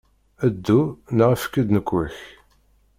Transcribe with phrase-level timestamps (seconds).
[0.53, 0.79] Ddu
[1.17, 2.17] neɣ efk-d nnekwa-k!